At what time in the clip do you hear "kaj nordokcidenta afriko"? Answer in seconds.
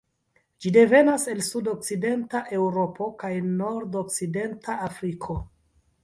3.23-5.37